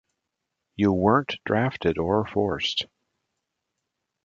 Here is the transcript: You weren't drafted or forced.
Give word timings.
You 0.77 0.93
weren't 0.93 1.35
drafted 1.45 1.99
or 1.99 2.25
forced. 2.25 2.87